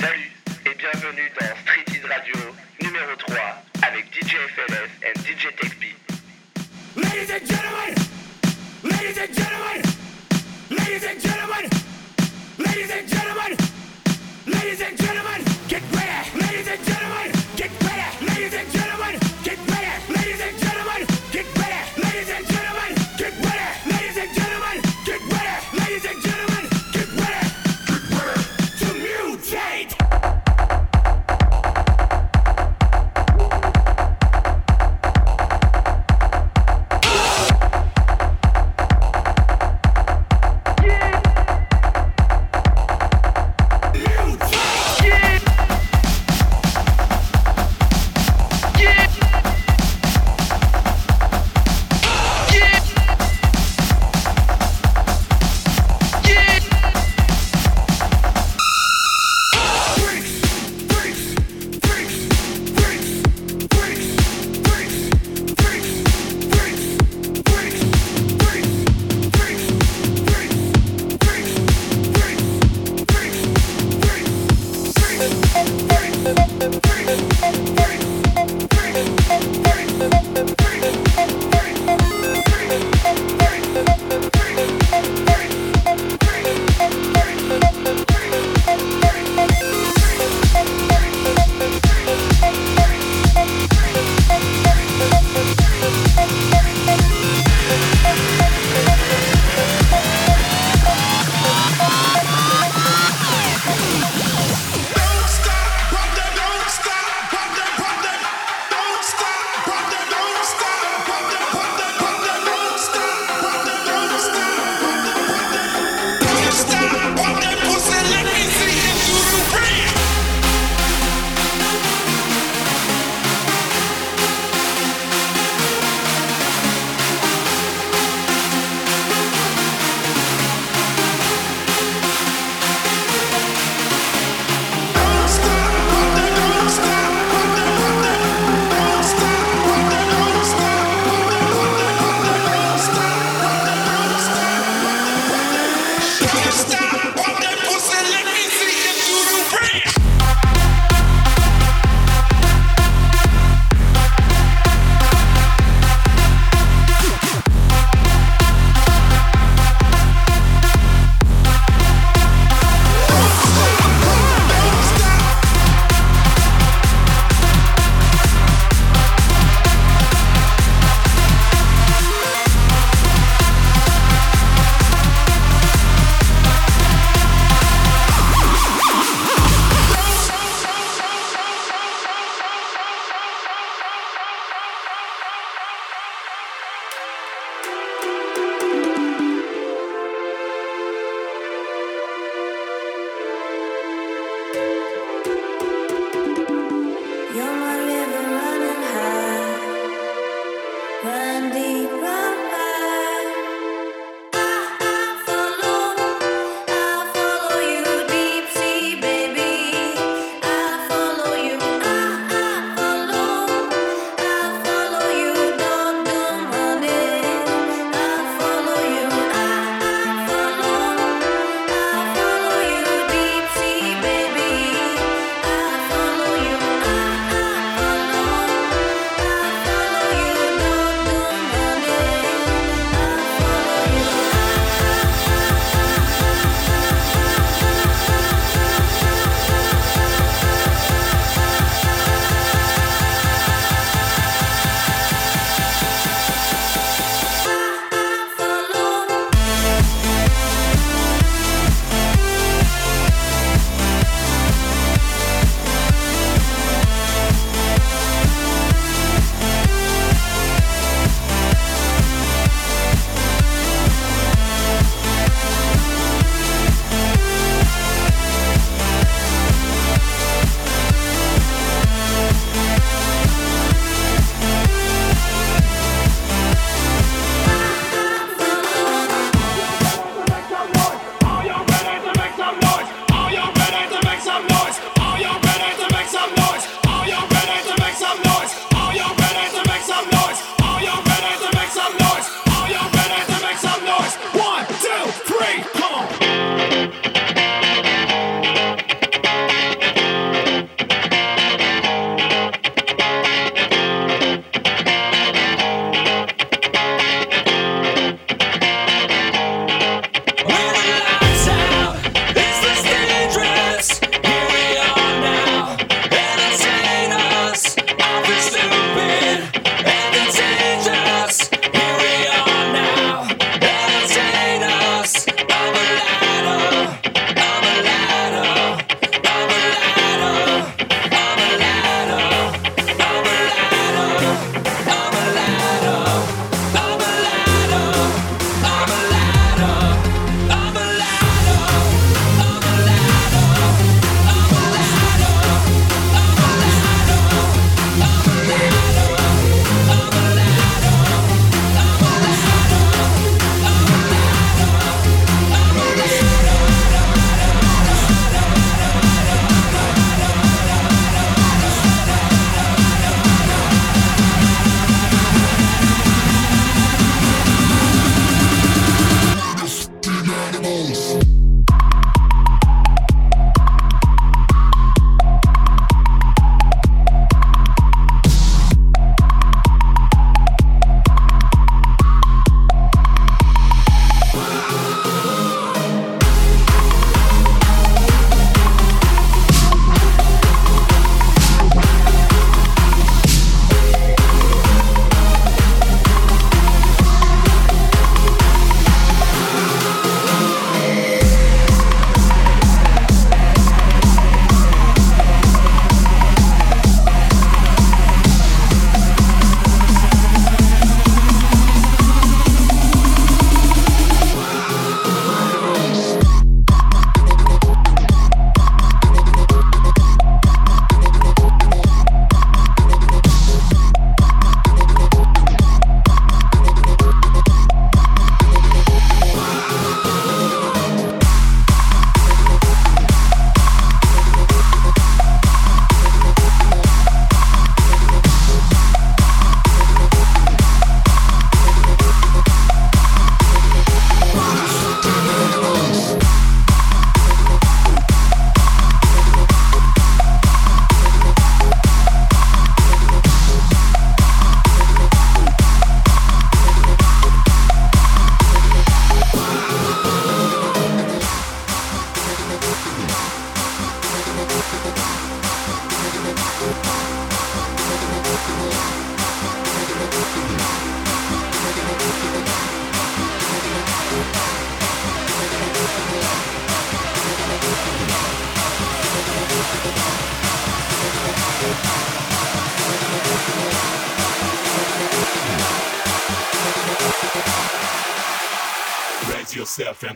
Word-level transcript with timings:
Salut 0.00 0.30
et 0.64 0.74
bienvenue 0.78 1.28
dans 1.40 1.56
Street 1.62 1.84
Ease 1.88 2.04
Radio 2.04 2.34
numéro 2.80 3.16
3 3.16 3.36
avec 3.82 4.04
DJ 4.14 4.36
FLS 4.54 4.90
and 5.04 5.20
DJ 5.22 5.52
TechB. 5.56 5.82
Ladies 6.94 7.30
and 7.32 7.44
gentlemen, 7.44 7.94
ladies 8.84 9.18
and 9.18 9.34
gentlemen, 9.34 9.82
ladies 10.70 11.04
and 11.04 11.20
gentlemen, 11.20 11.70
ladies 12.58 12.90
and 12.92 13.08
gentlemen, 13.08 13.56
ladies 14.46 14.80
and 14.82 14.96
gentlemen, 14.96 15.44
get 15.68 15.82
ready, 15.92 16.46
ladies 16.46 16.68
and 16.68 16.84
gentlemen, 16.86 17.32
get 17.56 17.70
ready, 17.82 18.26
ladies 18.26 18.54
and 18.54 18.70
gentlemen, 18.70 18.87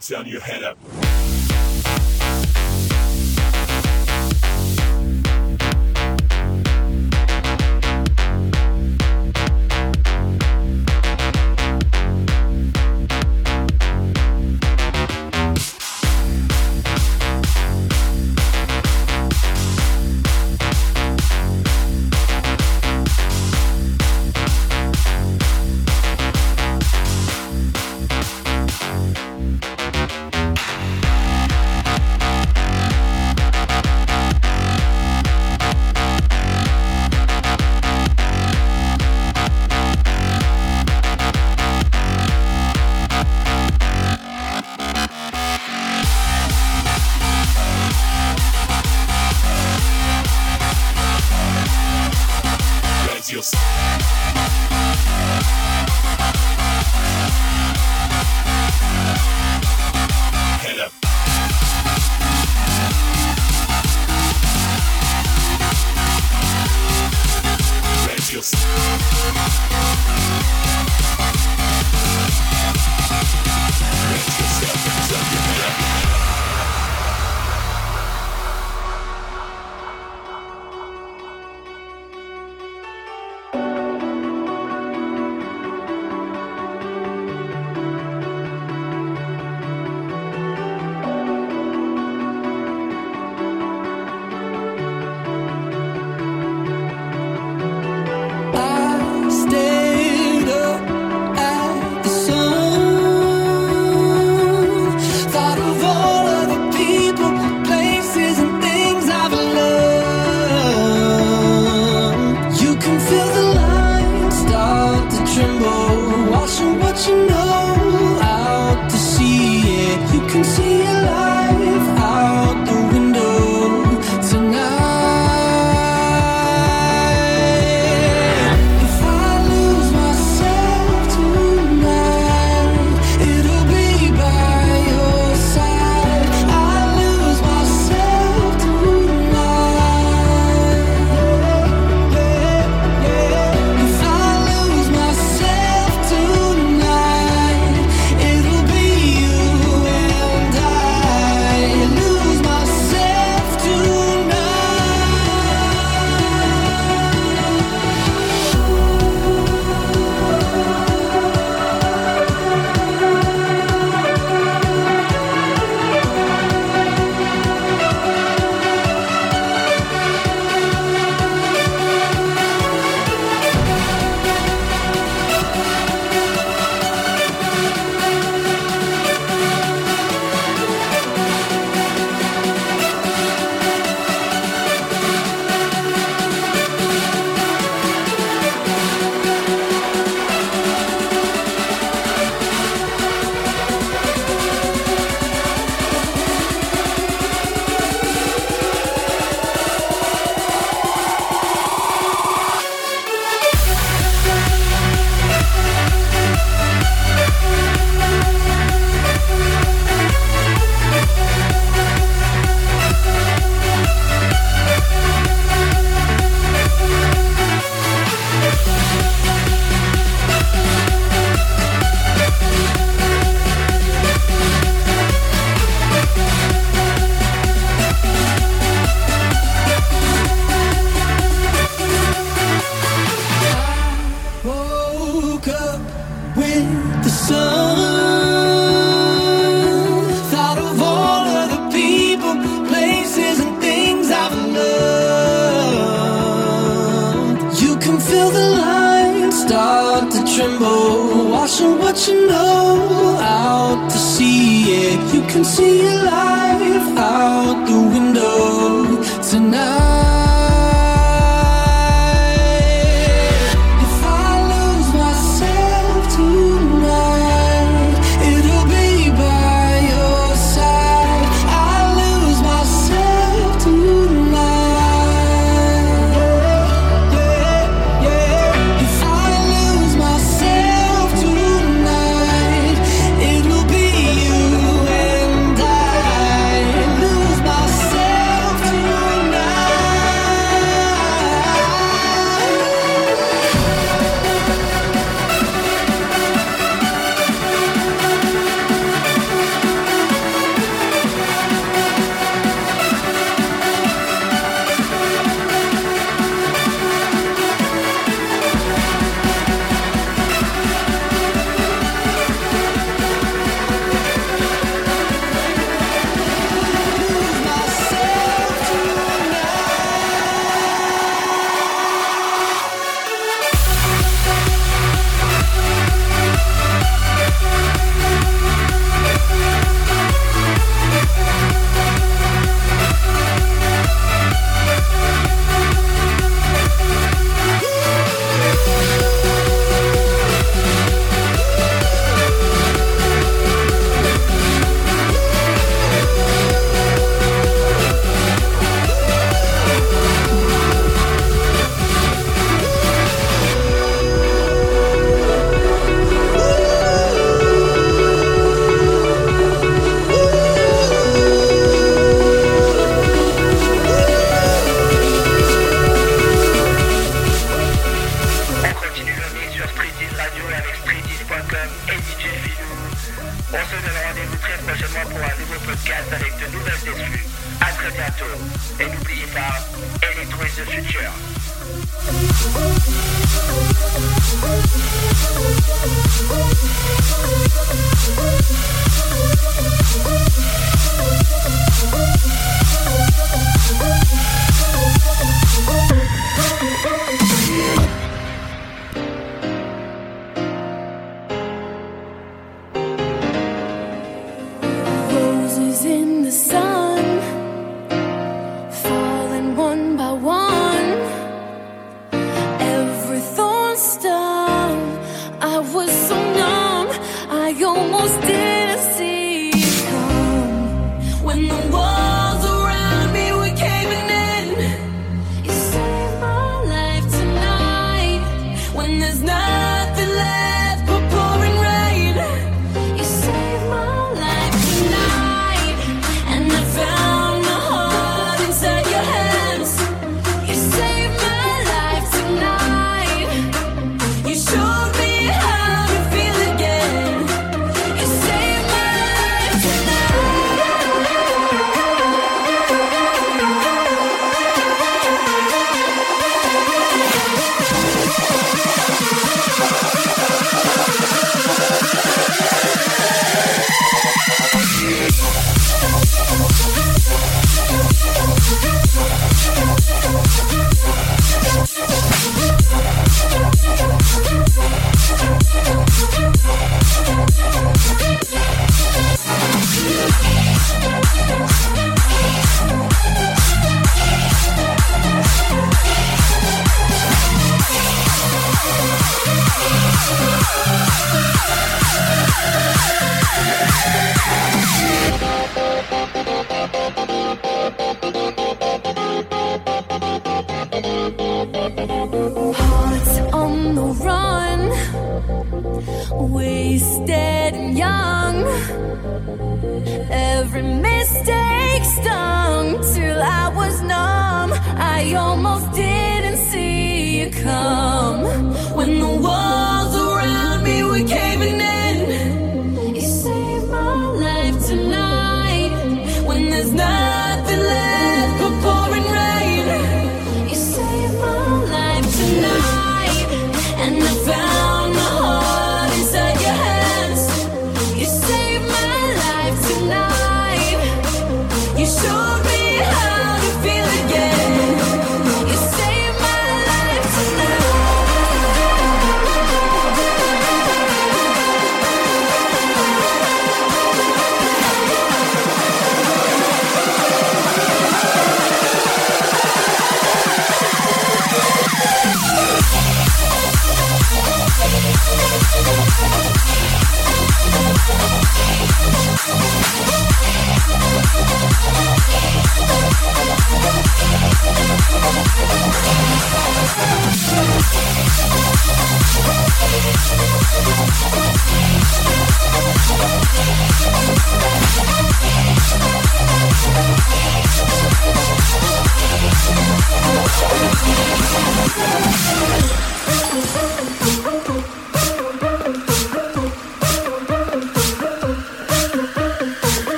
turn 0.00 0.26
your 0.26 0.40
head 0.40 0.64
up. 0.64 1.09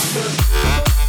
Christmas. 0.00 0.99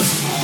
house. 0.00 0.39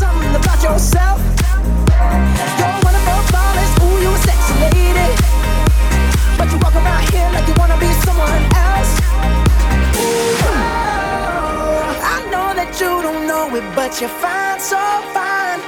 something 0.00 0.34
about 0.34 0.62
yourself. 0.62 1.20
Ooh, 3.82 3.98
you 4.00 4.10
a 4.10 4.18
sexy 4.18 4.54
lady. 4.64 5.08
But 6.38 6.46
you 6.50 6.58
walk 6.58 6.74
around 6.74 7.04
here 7.10 7.28
like 7.34 7.46
you 7.48 7.54
wanna 7.58 7.78
be 7.78 7.90
someone 8.06 8.44
else. 8.68 8.92
Oh, 10.48 10.62
I 12.14 12.16
know 12.32 12.48
that 12.58 12.70
you 12.80 13.02
don't 13.06 13.26
know 13.26 13.54
it, 13.58 13.66
but 13.74 14.00
you're 14.00 14.16
fine, 14.22 14.58
so 14.60 14.80
fine, 15.16 15.60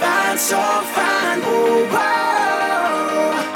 fine, 0.00 0.38
so 0.38 0.60
fine. 0.96 1.40
Ooh, 1.40 1.86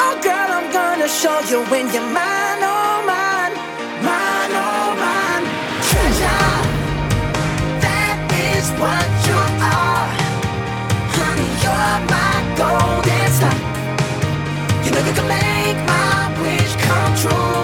oh, 0.06 0.14
girl, 0.26 0.50
I'm 0.58 0.68
gonna 0.72 1.08
show 1.08 1.38
you 1.50 1.58
when 1.70 1.92
you're 1.92 2.10
mine. 2.12 2.45
control 17.28 17.55